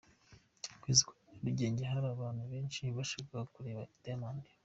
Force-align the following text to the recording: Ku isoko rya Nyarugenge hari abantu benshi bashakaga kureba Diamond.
Ku 0.81 0.85
isoko 0.93 1.11
rya 1.17 1.25
Nyarugenge 1.31 1.81
hari 1.91 2.07
abantu 2.15 2.43
benshi 2.51 2.81
bashakaga 2.95 3.43
kureba 3.53 3.81
Diamond. 4.03 4.41